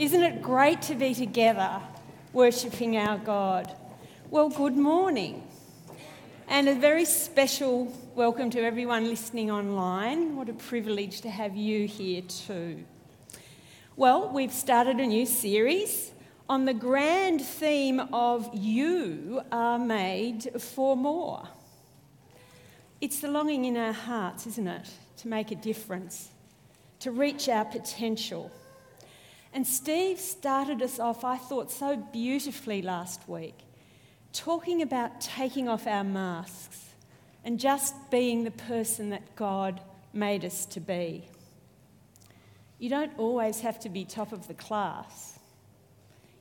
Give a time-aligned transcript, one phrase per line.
[0.00, 1.78] Isn't it great to be together
[2.32, 3.76] worshipping our God?
[4.30, 5.46] Well, good morning.
[6.48, 10.36] And a very special welcome to everyone listening online.
[10.36, 12.82] What a privilege to have you here too.
[13.94, 16.12] Well, we've started a new series
[16.48, 21.46] on the grand theme of You are made for more.
[23.02, 24.88] It's the longing in our hearts, isn't it,
[25.18, 26.30] to make a difference,
[27.00, 28.50] to reach our potential.
[29.52, 33.58] And Steve started us off, I thought, so beautifully last week,
[34.32, 36.86] talking about taking off our masks
[37.44, 39.80] and just being the person that God
[40.12, 41.24] made us to be.
[42.78, 45.38] You don't always have to be top of the class.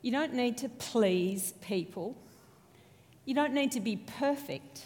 [0.02, 2.16] You don't need to please people.
[3.26, 4.84] You don't need to be perfect.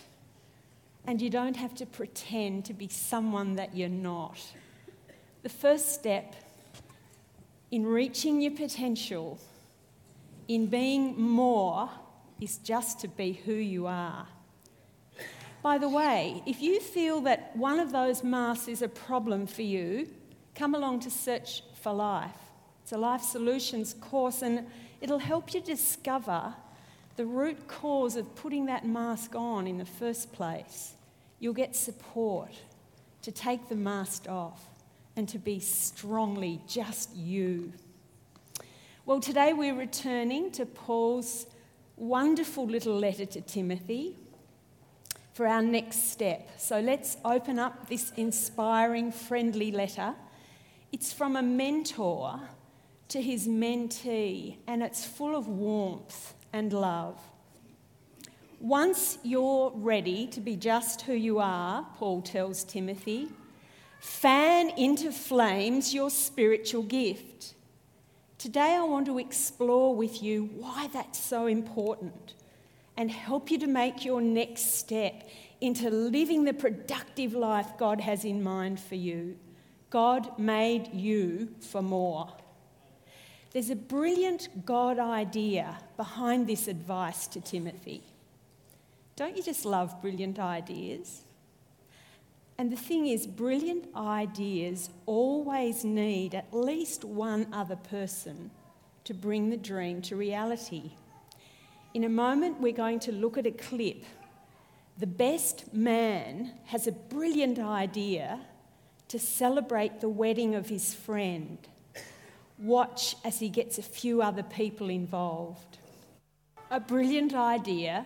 [1.05, 4.39] And you don't have to pretend to be someone that you're not.
[5.44, 6.35] The first step
[7.73, 9.39] in reaching your potential,
[10.47, 11.89] in being more,
[12.39, 14.27] is just to be who you are.
[15.63, 19.63] By the way, if you feel that one of those masks is a problem for
[19.63, 20.07] you,
[20.53, 22.38] come along to Search for Life.
[22.83, 24.67] It's a life solutions course, and
[25.02, 26.53] it'll help you discover
[27.15, 30.93] the root cause of putting that mask on in the first place.
[31.39, 32.52] You'll get support
[33.23, 34.61] to take the mask off
[35.16, 37.73] and to be strongly just you.
[39.06, 41.45] Well, today we're returning to Paul's
[41.97, 44.17] wonderful little letter to Timothy
[45.33, 46.50] for our next step.
[46.58, 50.16] So let's open up this inspiring, friendly letter.
[50.92, 52.39] It's from a mentor
[53.09, 57.20] to his mentee, and it's full of warmth and love.
[58.59, 63.27] Once you're ready to be just who you are, Paul tells Timothy,
[64.03, 67.53] fan into flames your spiritual gift.
[68.37, 72.33] Today, I want to explore with you why that's so important
[72.97, 75.29] and help you to make your next step
[75.61, 79.37] into living the productive life God has in mind for you.
[79.89, 82.27] God made you for more.
[83.53, 88.03] There's a brilliant God idea behind this advice to Timothy.
[89.15, 91.21] Don't you just love brilliant ideas?
[92.58, 98.52] And the thing is, brilliant ideas always need at least one other person
[99.05, 100.92] to bring the dream to reality.
[101.93, 104.03] In a moment, we're going to look at a clip.
[104.97, 108.39] The best man has a brilliant idea
[109.08, 111.58] to celebrate the wedding of his friend.
[112.59, 115.77] Watch as he gets a few other people involved.
[116.71, 118.05] A brilliant idea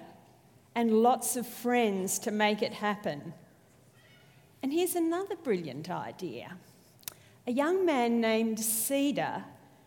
[0.74, 3.34] and lots of friends to make it happen.
[4.62, 6.58] And here's another brilliant idea.
[7.46, 9.44] A young man named Cedar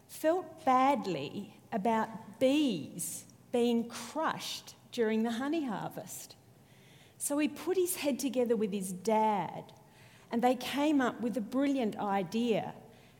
[0.08, 6.34] felt badly about bees being crushed during the honey harvest.
[7.18, 9.64] So he put his head together with his dad
[10.32, 12.72] and they came up with a brilliant idea.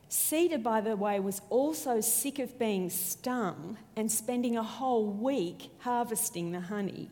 [0.09, 5.69] Cedar, by the way, was also sick of being stung and spending a whole week
[5.79, 7.09] harvesting the honey.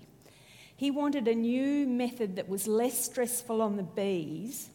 [0.79, 4.69] He wanted a new method that was less stressful on the bees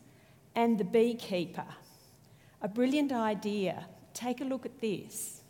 [0.54, 1.64] and the beekeeper.
[2.60, 3.86] A brilliant idea.
[4.12, 5.40] Take a look at this.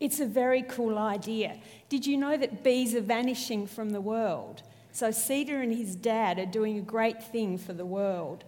[0.00, 1.60] It's a very cool idea.
[1.88, 4.64] Did you know that bees are vanishing from the world?
[4.90, 8.42] So, Cedar and his dad are doing a great thing for the world.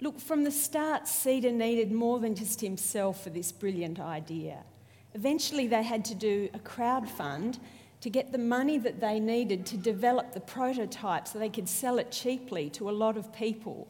[0.00, 4.58] Look, from the start, Cedar needed more than just himself for this brilliant idea.
[5.14, 7.58] Eventually, they had to do a crowd fund
[8.04, 11.98] to get the money that they needed to develop the prototype so they could sell
[11.98, 13.88] it cheaply to a lot of people.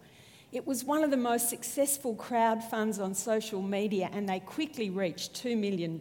[0.53, 4.89] It was one of the most successful crowd funds on social media, and they quickly
[4.89, 6.01] reached $2 million.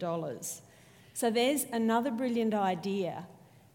[1.12, 3.26] So there's another brilliant idea,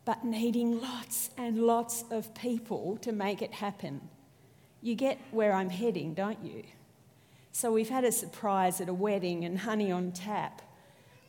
[0.06, 4.00] but needing lots and lots of people to make it happen.
[4.82, 6.64] You get where I'm heading, don't you?
[7.52, 10.62] So we've had a surprise at a wedding and honey on tap.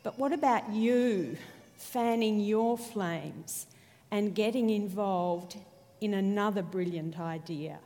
[0.01, 1.35] But what about you?
[1.81, 3.65] Fanning your flames
[4.11, 5.57] and getting involved
[5.99, 7.79] in another brilliant idea.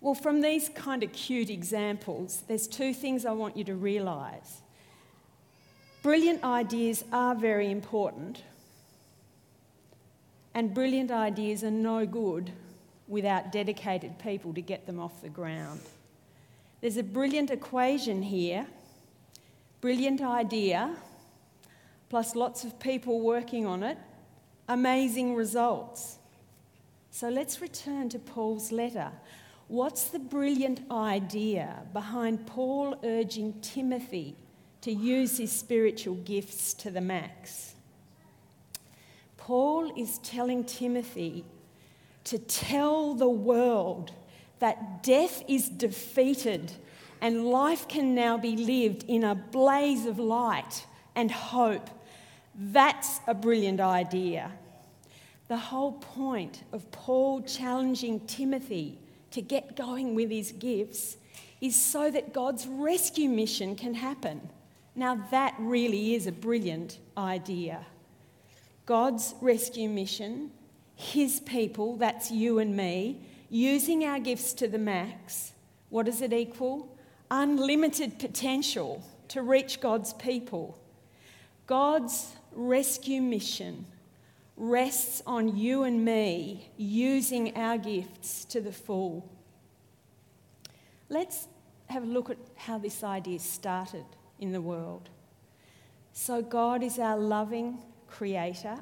[0.00, 4.60] Well, from these kind of cute examples, there's two things I want you to realise.
[6.02, 8.42] Brilliant ideas are very important,
[10.54, 12.52] and brilliant ideas are no good
[13.08, 15.80] without dedicated people to get them off the ground.
[16.80, 18.66] There's a brilliant equation here.
[19.80, 20.96] Brilliant idea
[22.08, 23.98] plus lots of people working on it,
[24.68, 26.18] amazing results.
[27.10, 29.10] So let's return to Paul's letter.
[29.68, 34.36] What's the brilliant idea behind Paul urging Timothy
[34.82, 37.74] to use his spiritual gifts to the max.
[39.36, 41.44] Paul is telling Timothy
[42.24, 44.12] to tell the world
[44.58, 46.72] that death is defeated
[47.20, 51.90] and life can now be lived in a blaze of light and hope.
[52.58, 54.50] That's a brilliant idea.
[55.46, 58.98] The whole point of Paul challenging Timothy
[59.30, 61.16] to get going with his gifts
[61.60, 64.50] is so that God's rescue mission can happen.
[64.94, 67.86] Now, that really is a brilliant idea.
[68.86, 70.50] God's rescue mission,
[70.96, 73.20] His people, that's you and me,
[73.50, 75.52] using our gifts to the max,
[75.90, 76.96] what does it equal?
[77.30, 80.78] Unlimited potential to reach God's people.
[81.66, 83.86] God's rescue mission
[84.56, 89.30] rests on you and me using our gifts to the full.
[91.08, 91.46] Let's
[91.86, 94.04] have a look at how this idea started
[94.40, 95.08] in the world.
[96.12, 97.78] So, God is our loving
[98.08, 98.76] creator.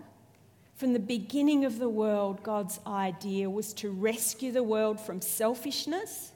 [0.77, 6.33] From the beginning of the world, God's idea was to rescue the world from selfishness,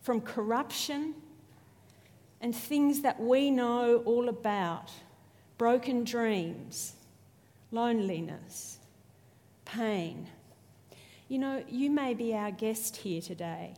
[0.00, 1.14] from corruption,
[2.40, 4.90] and things that we know all about
[5.60, 6.94] broken dreams,
[7.70, 8.78] loneliness,
[9.66, 10.26] pain.
[11.28, 13.74] You know, you may be our guest here today.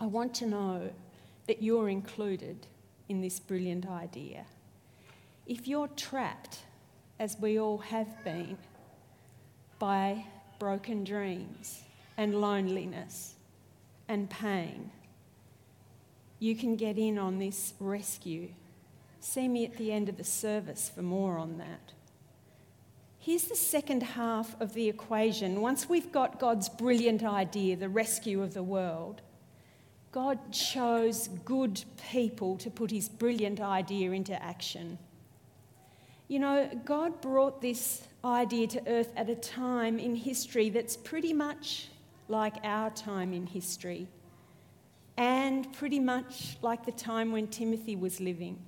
[0.00, 0.88] I want to know
[1.46, 2.66] that you're included
[3.10, 4.46] in this brilliant idea.
[5.46, 6.60] If you're trapped,
[7.20, 8.56] as we all have been,
[9.78, 10.24] by
[10.58, 11.82] broken dreams
[12.16, 13.34] and loneliness
[14.08, 14.90] and pain,
[16.38, 18.48] you can get in on this rescue.
[19.24, 21.92] See me at the end of the service for more on that.
[23.18, 25.60] Here's the second half of the equation.
[25.60, 29.22] Once we've got God's brilliant idea, the rescue of the world,
[30.10, 34.98] God chose good people to put his brilliant idea into action.
[36.26, 41.32] You know, God brought this idea to earth at a time in history that's pretty
[41.32, 41.90] much
[42.26, 44.08] like our time in history,
[45.16, 48.58] and pretty much like the time when Timothy was living.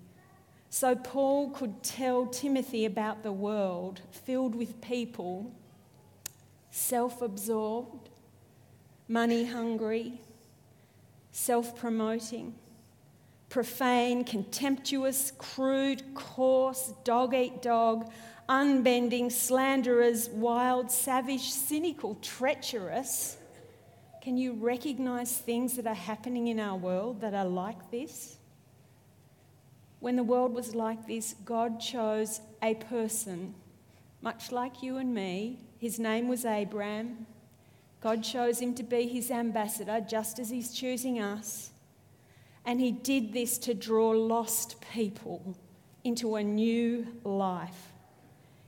[0.75, 5.53] So Paul could tell Timothy about the world filled with people
[6.73, 8.09] self absorbed,
[9.07, 10.21] money hungry,
[11.31, 12.57] self promoting,
[13.49, 18.11] profane, contemptuous, crude, coarse, dog eat dog,
[18.49, 23.37] unbending, slanderers, wild, savage, cynical, treacherous.
[24.21, 28.39] Can you recognize things that are happening in our world that are like this?
[30.05, 33.55] When the world was like this, God chose a person,
[34.21, 35.61] much like you and me.
[35.79, 37.27] His name was Abraham.
[38.03, 41.71] God chose him to be his ambassador, just as he's choosing us.
[42.67, 45.57] And he did this to draw lost people
[46.05, 47.93] into a new life.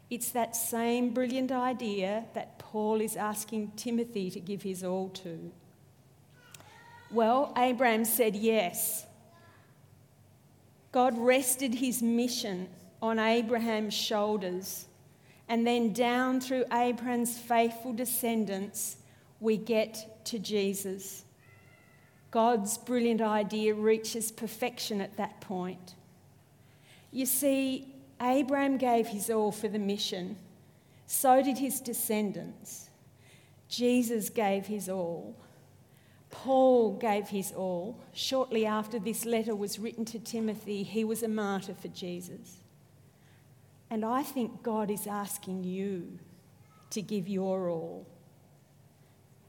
[0.09, 5.53] It's that same brilliant idea that Paul is asking Timothy to give his all to.
[7.11, 9.05] Well, Abraham said yes.
[10.97, 12.69] God rested his mission
[13.03, 14.87] on Abraham's shoulders.
[15.47, 18.97] And then down through Abraham's faithful descendants,
[19.39, 21.25] we get to Jesus.
[22.31, 25.97] God's brilliant idea reaches perfection at that point.
[27.13, 30.38] You see, Abraham gave his all for the mission,
[31.07, 32.88] so did his descendants.
[33.69, 35.37] Jesus gave his all.
[36.43, 37.99] Paul gave his all.
[38.12, 42.59] Shortly after this letter was written to Timothy, he was a martyr for Jesus.
[43.90, 46.19] And I think God is asking you
[46.90, 48.07] to give your all.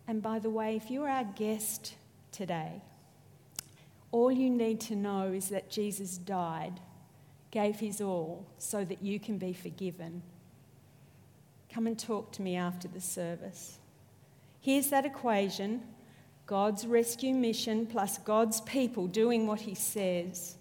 [0.08, 1.96] And by the way, if you're our guest
[2.32, 2.82] today,
[4.12, 6.79] all you need to know is that Jesus died,
[7.51, 10.22] gave his all, so that you can be forgiven.
[11.72, 13.77] Come and talk to me after the service.
[14.62, 15.84] Here's that equation
[16.48, 20.56] God's rescue mission plus God's people doing what he says.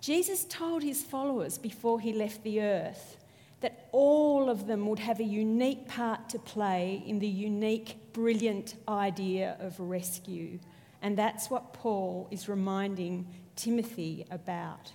[0.00, 3.18] Jesus told his followers before he left the earth
[3.60, 8.76] that all of them would have a unique part to play in the unique, brilliant
[8.88, 10.58] idea of rescue.
[11.02, 14.92] And that's what Paul is reminding Timothy about.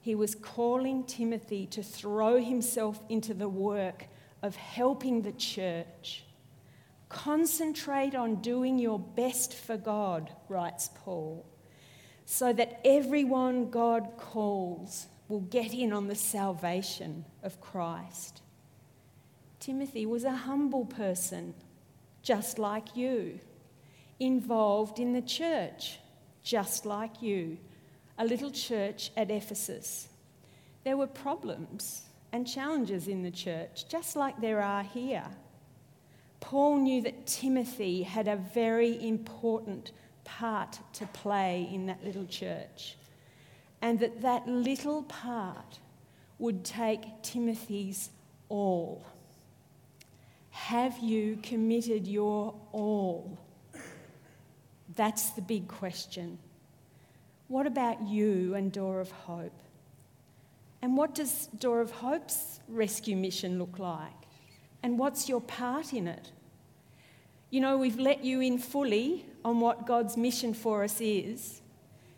[0.00, 4.08] He was calling Timothy to throw himself into the work
[4.42, 6.23] of helping the church
[7.14, 11.46] Concentrate on doing your best for God, writes Paul,
[12.26, 18.42] so that everyone God calls will get in on the salvation of Christ.
[19.60, 21.54] Timothy was a humble person,
[22.24, 23.38] just like you,
[24.18, 26.00] involved in the church,
[26.42, 27.58] just like you,
[28.18, 30.08] a little church at Ephesus.
[30.82, 32.02] There were problems
[32.32, 35.26] and challenges in the church, just like there are here.
[36.54, 39.90] Paul knew that Timothy had a very important
[40.22, 42.96] part to play in that little church,
[43.82, 45.80] and that that little part
[46.38, 48.10] would take Timothy's
[48.48, 49.04] all.
[50.50, 53.36] Have you committed your all?
[54.94, 56.38] That's the big question.
[57.48, 59.60] What about you and Door of Hope?
[60.82, 64.12] And what does Door of Hope's rescue mission look like?
[64.84, 66.30] And what's your part in it?
[67.54, 71.60] You know, we've let you in fully on what God's mission for us is,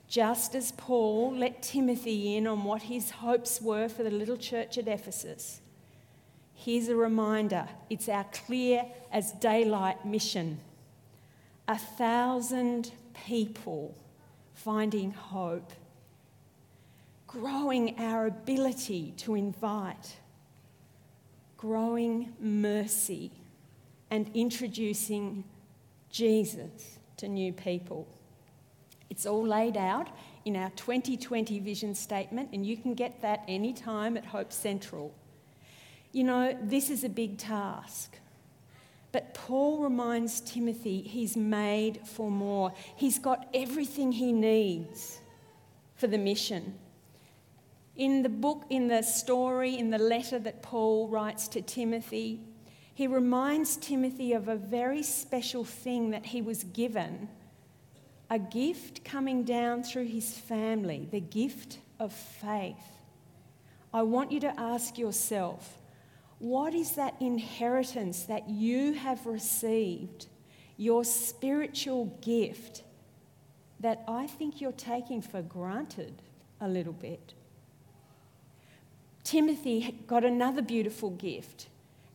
[0.08, 4.78] just as Paul let Timothy in on what his hopes were for the little church
[4.78, 5.60] at Ephesus.
[6.54, 10.58] Here's a reminder it's our clear as daylight mission.
[11.68, 12.92] A thousand
[13.26, 13.94] people
[14.54, 15.70] finding hope,
[17.26, 20.16] growing our ability to invite,
[21.58, 23.32] growing mercy,
[24.10, 25.44] and introducing
[26.10, 28.06] Jesus to new people.
[29.10, 30.08] It's all laid out
[30.44, 35.14] in our 2020 vision statement, and you can get that anytime at Hope Central.
[36.12, 38.18] You know, this is a big task.
[39.12, 42.72] But Paul reminds Timothy he's made for more.
[42.96, 45.20] He's got everything he needs
[45.94, 46.74] for the mission.
[47.96, 52.40] In the book, in the story, in the letter that Paul writes to Timothy,
[52.96, 57.28] he reminds Timothy of a very special thing that he was given
[58.30, 63.02] a gift coming down through his family, the gift of faith.
[63.92, 65.76] I want you to ask yourself
[66.38, 70.28] what is that inheritance that you have received,
[70.78, 72.82] your spiritual gift,
[73.80, 76.22] that I think you're taking for granted
[76.62, 77.34] a little bit?
[79.22, 81.66] Timothy got another beautiful gift,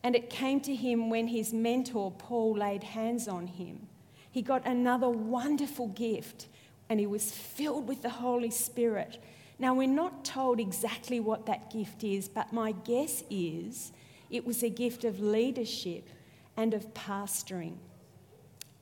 [0.02, 3.86] and it came to him when his mentor Paul laid hands on him.
[4.30, 6.46] He got another wonderful gift,
[6.88, 9.22] and he was filled with the Holy Spirit.
[9.58, 13.92] Now, we're not told exactly what that gift is, but my guess is
[14.30, 16.08] it was a gift of leadership
[16.56, 17.76] and of pastoring.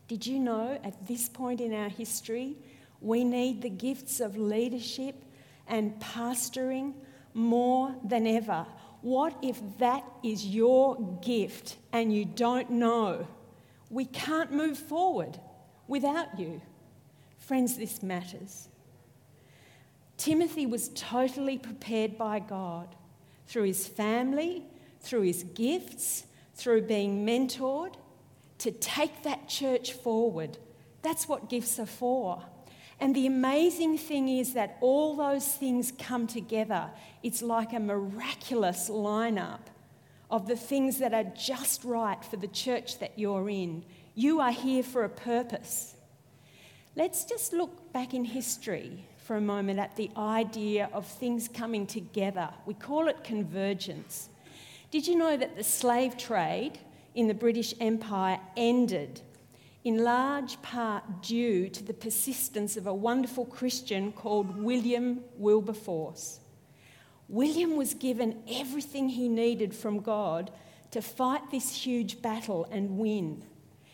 [0.08, 2.56] Did you know at this point in our history,
[3.00, 5.16] we need the gifts of leadership
[5.68, 6.94] and pastoring
[7.34, 8.66] more than ever?
[9.02, 13.26] What if that is your gift and you don't know?
[13.88, 15.38] We can't move forward
[15.88, 16.60] without you.
[17.38, 18.68] Friends, this matters.
[20.16, 22.94] Timothy was totally prepared by God
[23.46, 24.64] through his family,
[25.00, 27.94] through his gifts, through being mentored,
[28.58, 30.58] to take that church forward.
[31.00, 32.44] That's what gifts are for.
[33.00, 36.90] And the amazing thing is that all those things come together.
[37.22, 39.60] It's like a miraculous lineup
[40.30, 43.84] of the things that are just right for the church that you're in.
[44.14, 45.94] You are here for a purpose.
[46.94, 51.86] Let's just look back in history for a moment at the idea of things coming
[51.86, 52.50] together.
[52.66, 54.28] We call it convergence.
[54.90, 56.78] Did you know that the slave trade
[57.14, 59.22] in the British Empire ended
[59.84, 66.40] in large part due to the persistence of a wonderful Christian called William Wilberforce?
[67.28, 70.50] William was given everything he needed from God
[70.90, 73.44] to fight this huge battle and win.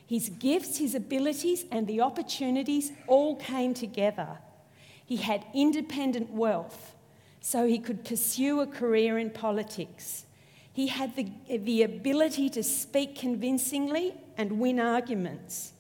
[0.07, 4.39] His gifts, his abilities, and the opportunities all came together.
[5.05, 6.95] He had independent wealth,
[7.41, 10.25] so he could pursue a career in politics.
[10.73, 15.73] He had the, the ability to speak convincingly and win arguments.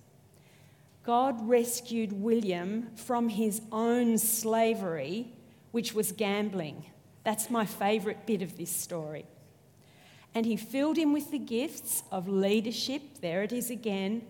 [1.06, 5.32] God rescued William from his own slavery,
[5.70, 6.84] which was gambling.
[7.22, 9.24] That's my favourite bit of this story.
[10.34, 14.22] And he filled him with the gifts of leadership, there it is again,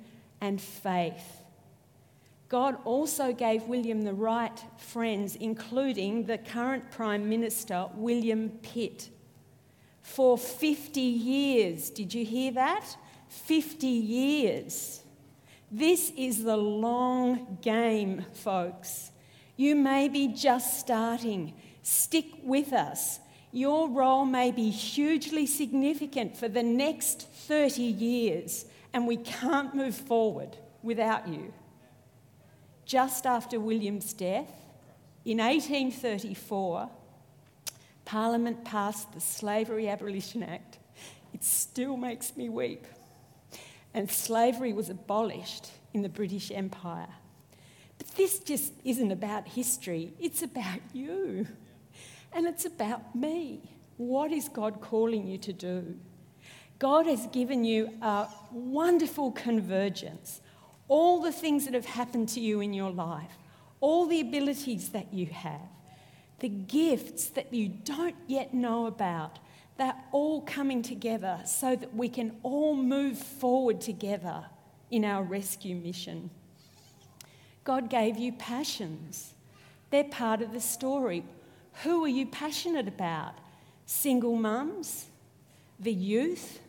[0.42, 1.40] and faith.
[2.50, 9.08] God also gave William the right friends, including the current Prime Minister, William Pitt
[10.02, 11.88] for 50 years.
[11.88, 12.98] Did you hear that?
[13.28, 15.02] 50 years.
[15.70, 19.10] This is the long game, folks.
[19.56, 21.54] You may be just starting.
[21.82, 23.18] Stick with us.
[23.52, 29.94] Your role may be hugely significant for the next 30 years, and we can't move
[29.96, 31.52] forward without you.
[32.84, 34.50] Just after William's death,
[35.24, 36.88] in 1834,
[38.04, 40.78] Parliament passed the Slavery Abolition Act.
[41.34, 42.86] It still makes me weep.
[43.96, 47.08] And slavery was abolished in the British Empire.
[47.96, 51.46] But this just isn't about history, it's about you.
[52.34, 53.62] And it's about me.
[53.96, 55.96] What is God calling you to do?
[56.78, 60.42] God has given you a wonderful convergence.
[60.88, 63.38] All the things that have happened to you in your life,
[63.80, 65.70] all the abilities that you have,
[66.40, 69.38] the gifts that you don't yet know about,
[69.78, 74.44] they're all coming together so that we can all move forward together
[74.90, 76.30] in our rescue mission.
[77.64, 79.34] God gave you passions,
[79.90, 81.24] they're part of the story.
[81.82, 83.34] Who are you passionate about?
[83.84, 85.06] Single mums,
[85.78, 86.60] the youth,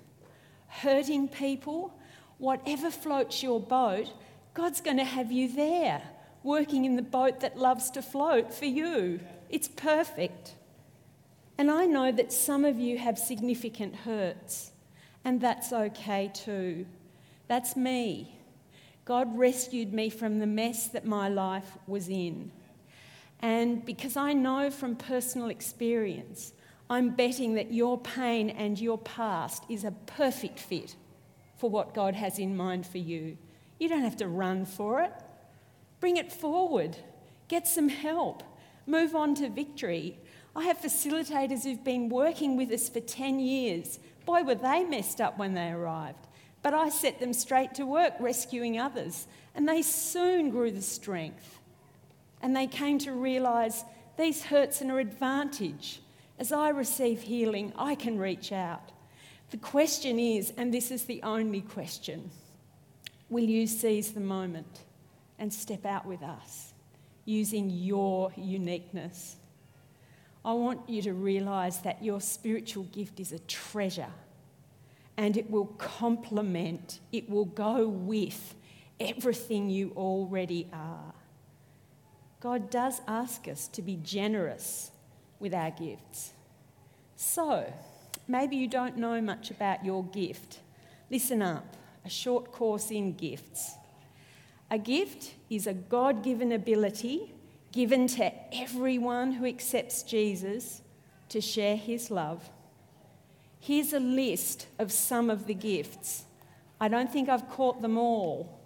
[0.67, 1.93] hurting people,
[2.37, 4.11] whatever floats your boat,
[4.53, 6.01] God's going to have you there,
[6.43, 9.19] working in the boat that loves to float for you.
[9.49, 10.55] It's perfect.
[11.57, 14.71] And I know that some of you have significant hurts,
[15.25, 16.85] and that's okay too.
[17.47, 18.37] That's me.
[19.05, 22.51] God rescued me from the mess that my life was in.
[23.39, 26.53] And because I know from personal experience,
[26.89, 30.95] I'm betting that your pain and your past is a perfect fit
[31.57, 33.37] for what God has in mind for you.
[33.79, 35.11] You don't have to run for it.
[35.99, 36.97] Bring it forward.
[37.47, 38.43] Get some help.
[38.85, 40.17] Move on to victory.
[40.57, 43.99] I have facilitators who've been working with us for 10 years.
[44.25, 46.25] Boy, were they messed up when they arrived.
[46.63, 51.59] But I set them straight to work rescuing others, and they soon grew the strength.
[52.41, 53.83] And they came to realise
[54.17, 56.01] these hurts are an advantage.
[56.39, 58.91] As I receive healing, I can reach out.
[59.51, 62.31] The question is, and this is the only question
[63.29, 64.79] will you seize the moment
[65.37, 66.73] and step out with us
[67.25, 69.35] using your uniqueness?
[70.47, 74.13] I want you to realise that your spiritual gift is a treasure
[75.17, 78.55] and it will complement, it will go with
[78.97, 81.13] everything you already are.
[82.39, 84.91] God does ask us to be generous
[85.37, 86.31] with our gifts.
[87.17, 87.73] So,
[88.25, 90.59] maybe you don't know much about your gift.
[91.11, 93.73] Listen up a short course in gifts.
[94.71, 97.33] A gift is a God given ability
[97.71, 100.81] given to everyone who accepts Jesus
[101.29, 102.49] to share his love.
[103.59, 106.25] Here's a list of some of the gifts.
[106.79, 108.59] I don't think I've caught them all,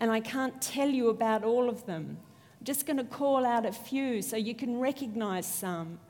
[0.00, 2.18] and I can't tell you about all of them.
[2.58, 6.00] I'm just going to call out a few so you can recognize some.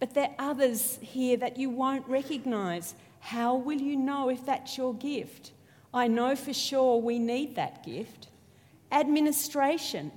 [0.00, 2.94] But there are others here that you won't recognize.
[3.20, 5.52] How will you know if that's your gift?
[5.92, 8.28] I know for sure we need that gift.
[8.92, 10.12] Administration,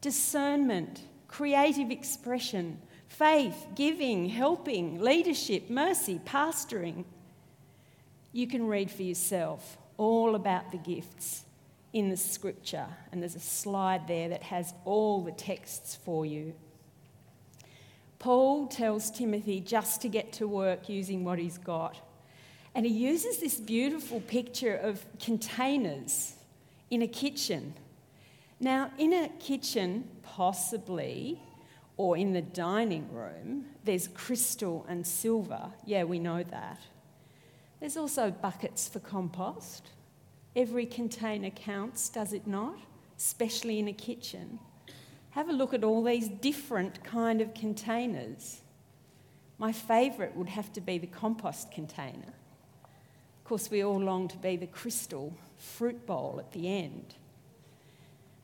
[0.00, 1.02] discernment,
[1.34, 7.04] creative expression, faith, giving, helping, leadership, mercy, pastoring.
[8.32, 11.42] You can read for yourself all about the gifts
[11.92, 16.54] in the scripture, and there's a slide there that has all the texts for you.
[18.20, 21.96] Paul tells Timothy just to get to work using what he's got.
[22.76, 26.34] And he uses this beautiful picture of containers
[26.92, 27.74] in a kitchen.
[28.60, 31.40] Now, in a kitchen, possibly,
[31.96, 35.70] or in the dining room, there's crystal and silver.
[35.84, 36.80] Yeah, we know that.
[37.80, 39.90] There's also buckets for compost.
[40.56, 42.76] Every container counts, does it not?
[43.16, 44.58] Especially in a kitchen.
[45.30, 48.60] Have a look at all these different kind of containers.
[49.58, 52.34] My favourite would have to be the compost container.
[53.38, 57.14] Of course, we all long to be the crystal fruit bowl at the end.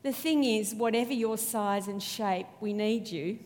[0.03, 3.39] The thing is, whatever your size and shape, we need you.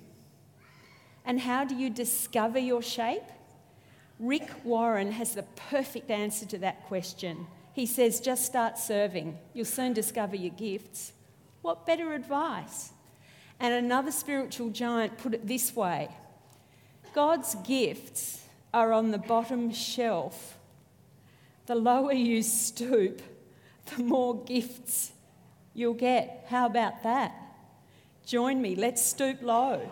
[1.25, 3.23] And how do you discover your shape?
[4.19, 7.47] Rick Warren has the perfect answer to that question.
[7.73, 9.37] He says, just start serving.
[9.53, 11.11] You'll soon discover your gifts.
[11.61, 12.91] What better advice?
[13.59, 16.09] And another spiritual giant put it this way
[17.13, 20.57] God's gifts are on the bottom shelf.
[21.65, 23.21] The lower you stoop,
[23.87, 25.11] the more gifts
[25.75, 26.45] you'll get.
[26.49, 27.35] How about that?
[28.25, 29.87] Join me, let's stoop low.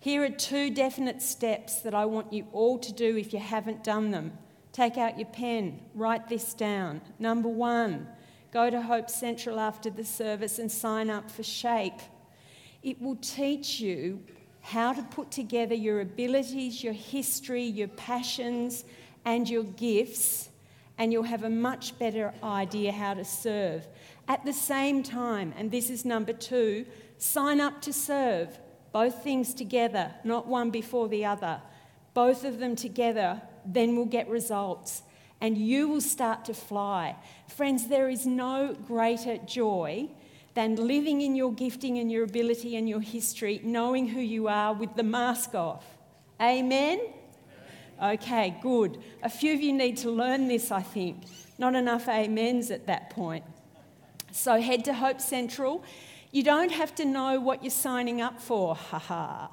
[0.00, 3.84] Here are two definite steps that I want you all to do if you haven't
[3.84, 4.32] done them.
[4.72, 7.02] Take out your pen, write this down.
[7.18, 8.08] Number one,
[8.52, 12.00] Go to Hope Central after the service and sign up for SHAPE.
[12.82, 14.24] It will teach you
[14.60, 18.84] how to put together your abilities, your history, your passions,
[19.24, 20.49] and your gifts,
[21.00, 23.88] and you'll have a much better idea how to serve.
[24.28, 26.84] At the same time, and this is number two,
[27.16, 28.58] sign up to serve.
[28.92, 31.62] Both things together, not one before the other.
[32.12, 35.02] Both of them together, then we'll get results
[35.40, 37.16] and you will start to fly.
[37.48, 40.06] Friends, there is no greater joy
[40.52, 44.74] than living in your gifting and your ability and your history, knowing who you are
[44.74, 45.86] with the mask off.
[46.42, 47.00] Amen?
[48.02, 48.98] Okay, good.
[49.22, 51.18] A few of you need to learn this, I think.
[51.58, 53.44] Not enough amens at that point.
[54.32, 55.84] So head to Hope Central.
[56.32, 59.48] You don't have to know what you're signing up for, haha.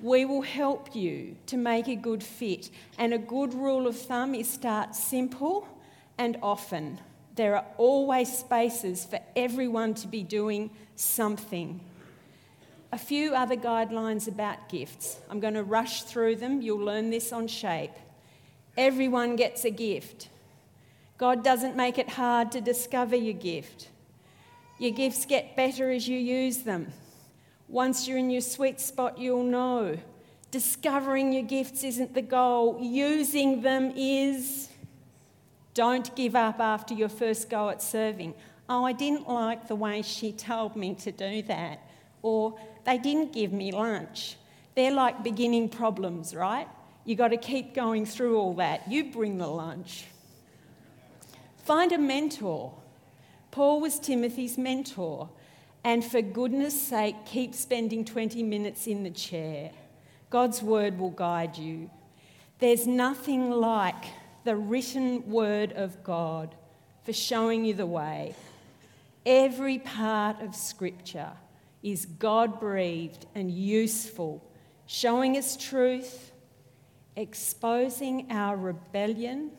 [0.00, 2.70] We will help you to make a good fit.
[2.96, 5.68] And a good rule of thumb is start simple
[6.16, 7.00] and often.
[7.34, 11.80] There are always spaces for everyone to be doing something.
[12.90, 15.18] A few other guidelines about gifts.
[15.28, 16.62] I'm going to rush through them.
[16.62, 17.92] You'll learn this on shape.
[18.78, 20.28] Everyone gets a gift.
[21.18, 23.88] God doesn't make it hard to discover your gift.
[24.78, 26.92] Your gifts get better as you use them.
[27.66, 29.98] Once you're in your sweet spot, you'll know.
[30.50, 34.68] Discovering your gifts isn't the goal, using them is.
[35.74, 38.34] Don't give up after your first go at serving.
[38.68, 41.80] Oh, I didn't like the way she told me to do that.
[42.22, 44.36] Or they didn't give me lunch.
[44.74, 46.68] They're like beginning problems, right?
[47.04, 48.90] You've got to keep going through all that.
[48.90, 50.04] You bring the lunch.
[51.64, 52.74] Find a mentor.
[53.50, 55.28] Paul was Timothy's mentor.
[55.84, 59.70] And for goodness sake, keep spending 20 minutes in the chair.
[60.30, 61.90] God's word will guide you.
[62.58, 64.04] There's nothing like
[64.44, 66.54] the written word of God
[67.04, 68.34] for showing you the way.
[69.24, 71.32] Every part of Scripture
[71.82, 74.44] is God breathed and useful,
[74.86, 76.32] showing us truth,
[77.16, 79.50] exposing our rebellion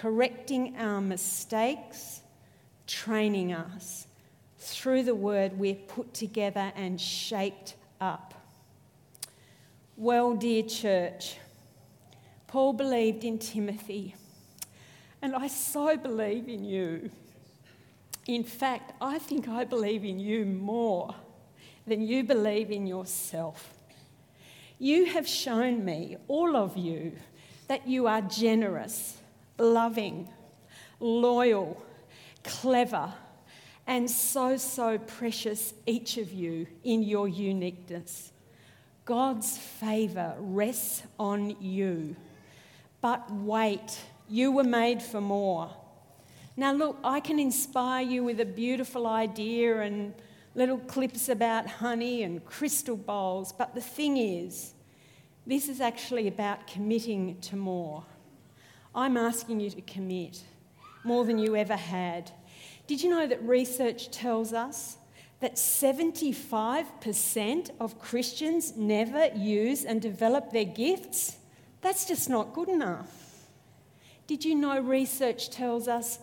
[0.00, 2.22] correcting our mistakes,
[2.86, 4.06] training us.
[4.56, 8.34] Through the word, we're put together and shaped up.
[9.96, 11.36] Well, dear church,
[12.46, 14.14] Paul believed in Timothy,
[15.20, 17.10] and I so believe in you.
[18.30, 21.16] In fact, I think I believe in you more
[21.84, 23.74] than you believe in yourself.
[24.78, 27.10] You have shown me, all of you,
[27.66, 29.18] that you are generous
[29.58, 30.28] loving,
[31.00, 31.84] loyal,
[32.44, 33.12] clever,
[33.88, 38.30] and so, so precious, each of you, in your uniqueness.
[39.04, 42.14] God's favour rests on you.
[43.00, 45.74] But wait, you were made for more.
[46.56, 50.12] Now, look, I can inspire you with a beautiful idea and
[50.54, 54.74] little clips about honey and crystal bowls, but the thing is,
[55.46, 58.04] this is actually about committing to more.
[58.94, 60.42] I'm asking you to commit
[61.04, 62.30] more than you ever had.
[62.86, 64.98] Did you know that research tells us
[65.38, 71.38] that 75% of Christians never use and develop their gifts?
[71.80, 73.46] That's just not good enough.
[74.26, 76.18] Did you know research tells us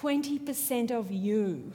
[0.00, 1.72] 20% of you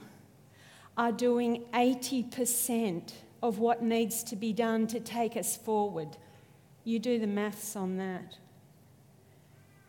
[0.96, 6.16] are doing 80% of what needs to be done to take us forward?
[6.84, 8.36] You do the maths on that.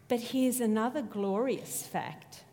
[0.08, 2.44] But here's another glorious fact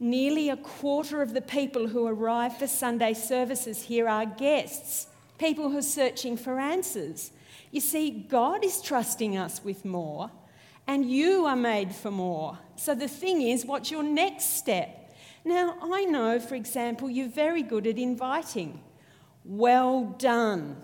[0.00, 5.70] nearly a quarter of the people who arrive for Sunday services here are guests, people
[5.70, 7.32] who are searching for answers.
[7.72, 10.30] You see, God is trusting us with more,
[10.86, 12.58] and you are made for more.
[12.76, 14.97] So the thing is, what's your next step?
[15.48, 18.82] Now, I know, for example, you're very good at inviting.
[19.46, 20.76] Well done.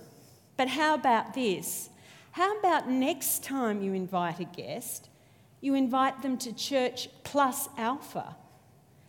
[0.56, 1.90] But how about this?
[2.30, 5.10] How about next time you invite a guest,
[5.60, 8.36] you invite them to church plus Alpha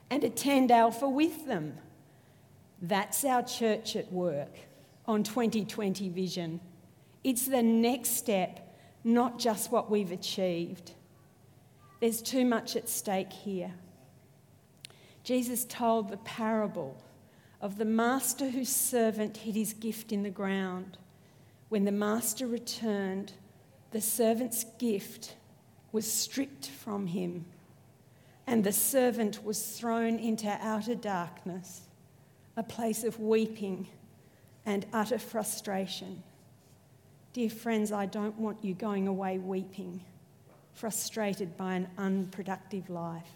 [0.10, 1.78] and attend Alpha with them.
[2.82, 4.58] That's our church at work
[5.06, 6.60] on 2020 Vision.
[7.24, 10.91] It's the next step, not just what we've achieved.
[12.02, 13.72] There's too much at stake here.
[15.25, 16.95] Jesus told the parable
[17.59, 20.99] of the master whose servant hid his gift in the ground.
[21.69, 23.33] When the master returned,
[23.89, 25.35] the servant's gift
[25.91, 27.45] was stripped from him,
[28.45, 31.81] and the servant was thrown into outer darkness,
[32.55, 33.88] a place of weeping
[34.63, 36.21] and utter frustration.
[37.33, 40.01] Dear friends, I don't want you going away weeping,
[40.73, 43.31] frustrated by an unproductive life.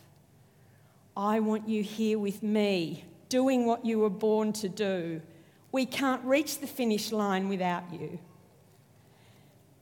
[1.19, 5.21] I want you here with me, doing what you were born to do.
[5.69, 8.19] We can't reach the finish line without you.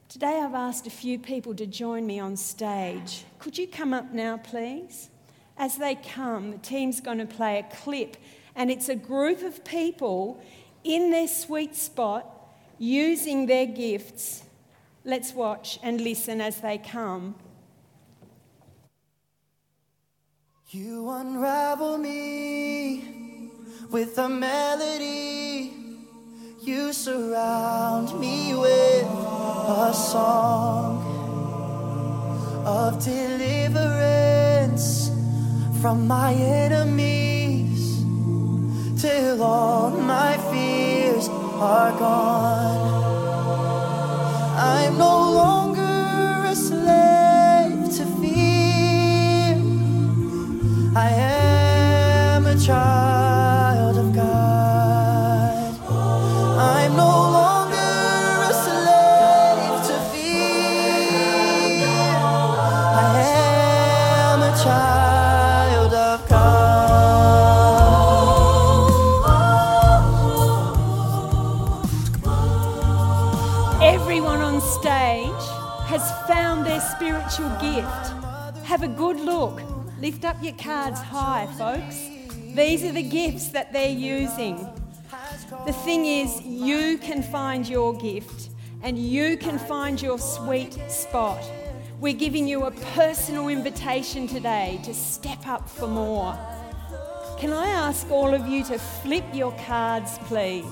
[0.10, 3.24] Today I've asked a few people to join me on stage.
[3.38, 5.10] Could you come up now, please?
[5.60, 8.18] As they come, the team's going to play a clip,
[8.56, 10.44] and it's a group of people
[10.84, 12.26] in their sweet spot
[12.80, 14.42] using their gifts.
[15.06, 17.36] Let's watch and listen as they come.
[20.70, 23.52] You unravel me
[23.90, 25.72] with a melody.
[26.60, 30.98] You surround me with a song
[32.66, 35.10] of deliverance
[35.82, 38.04] from my enemies
[39.02, 43.06] till all my fears are gone.
[44.58, 48.27] I'm no longer a slave to fear.
[51.00, 52.97] I am a child
[80.00, 82.10] Lift up your cards high, folks.
[82.54, 84.58] These are the gifts that they're using.
[85.66, 88.50] The thing is, you can find your gift
[88.84, 91.44] and you can find your sweet spot.
[92.00, 96.38] We're giving you a personal invitation today to step up for more.
[97.40, 100.66] Can I ask all of you to flip your cards, please?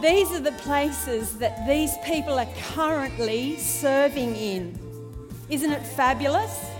[0.00, 4.78] These are the places that these people are currently serving in.
[5.50, 6.71] Isn't it fabulous?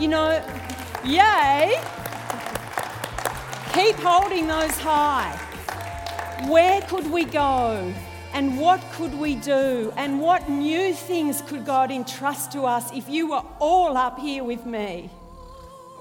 [0.00, 0.42] You know,
[1.04, 1.78] yay!
[3.74, 5.38] Keep holding those high.
[6.48, 7.92] Where could we go?
[8.32, 9.92] And what could we do?
[9.98, 14.42] And what new things could God entrust to us if you were all up here
[14.42, 15.10] with me?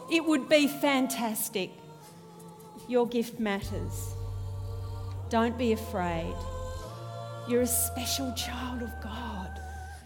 [0.09, 1.69] It would be fantastic.
[2.87, 4.13] Your gift matters.
[5.29, 6.35] Don't be afraid.
[7.49, 9.59] You're a special child of God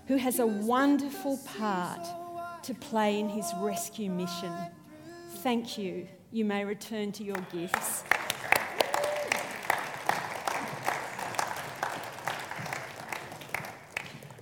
[0.08, 2.08] who has a wonderful part
[2.64, 4.54] to play in his rescue mission.
[5.38, 6.08] Thank you.
[6.32, 8.04] You may return to your gifts.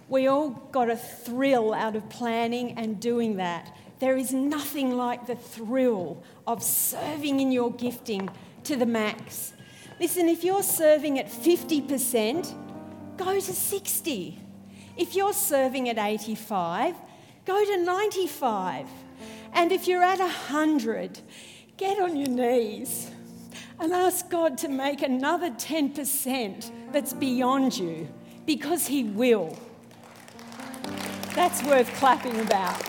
[0.08, 3.76] We all got a thrill out of planning and doing that.
[4.00, 8.30] There is nothing like the thrill of serving in your gifting
[8.66, 9.54] to the max.
[10.00, 14.42] Listen, if you're serving at 50%, go to 60.
[14.98, 16.96] If you're serving at 85,
[17.52, 18.88] go to 95.
[19.54, 21.20] And if you're at 100,
[21.76, 23.12] get on your knees
[23.78, 28.08] and ask God to make another 10% that's beyond you
[28.46, 29.58] because He will.
[31.36, 32.80] That's worth clapping about.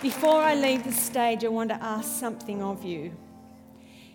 [0.00, 3.14] Before I leave the stage, I want to ask something of you.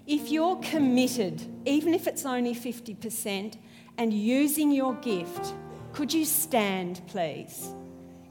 [0.08, 3.58] If you're committed, even if it's only 50%,
[4.00, 5.54] and using your gift,
[5.94, 7.74] could you stand, please?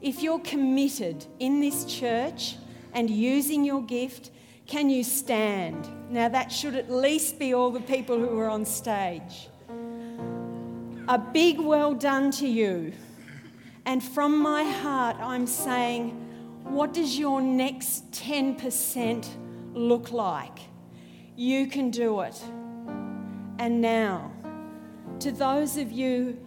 [0.01, 2.55] If you're committed in this church
[2.93, 4.31] and using your gift,
[4.67, 5.87] can you stand?
[6.11, 9.49] Now, that should at least be all the people who are on stage.
[11.07, 12.93] A big well done to you.
[13.85, 16.11] And from my heart, I'm saying,
[16.65, 19.25] what does your next 10%
[19.73, 20.59] look like?
[21.37, 22.39] You can do it.
[23.57, 24.31] And now,
[25.21, 26.37] to those of you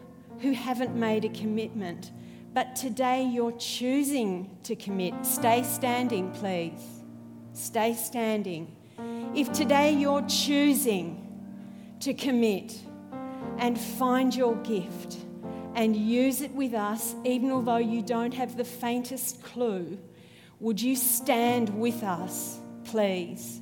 [0.40, 2.10] who haven't made a commitment,
[2.52, 7.02] but today you're choosing to commit, stay standing, please.
[7.52, 8.76] Stay standing.
[9.34, 11.26] If today you're choosing
[12.00, 12.78] to commit
[13.58, 15.18] and find your gift,
[15.74, 19.98] and use it with us, even although you don't have the faintest clue,
[20.58, 23.60] would you stand with us, please?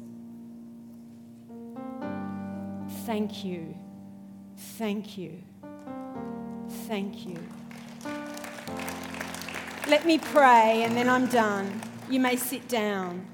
[3.05, 3.77] Thank you.
[4.57, 5.43] Thank you.
[6.87, 7.39] Thank you.
[9.89, 11.81] Let me pray and then I'm done.
[12.11, 13.27] You may sit down.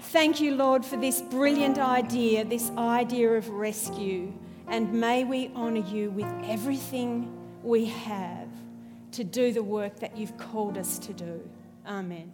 [0.00, 4.32] Thank you, Lord, for this brilliant idea, this idea of rescue.
[4.66, 8.48] And may we honour you with everything we have
[9.12, 11.40] to do the work that you've called us to do.
[11.86, 12.32] Amen.